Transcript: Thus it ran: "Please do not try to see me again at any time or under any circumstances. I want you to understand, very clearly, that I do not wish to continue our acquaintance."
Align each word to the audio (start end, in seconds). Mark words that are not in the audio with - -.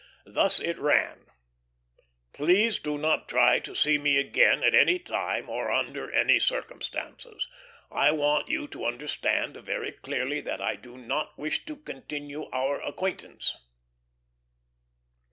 Thus 0.25 0.59
it 0.59 0.79
ran: 0.79 1.27
"Please 2.33 2.79
do 2.79 2.97
not 2.97 3.29
try 3.29 3.59
to 3.59 3.75
see 3.75 3.99
me 3.99 4.17
again 4.17 4.63
at 4.63 4.73
any 4.73 4.97
time 4.97 5.47
or 5.47 5.69
under 5.69 6.11
any 6.11 6.39
circumstances. 6.39 7.47
I 7.91 8.09
want 8.09 8.49
you 8.49 8.67
to 8.69 8.85
understand, 8.87 9.57
very 9.57 9.91
clearly, 9.91 10.41
that 10.41 10.59
I 10.59 10.75
do 10.75 10.97
not 10.97 11.37
wish 11.37 11.65
to 11.67 11.75
continue 11.75 12.49
our 12.49 12.81
acquaintance." 12.83 13.55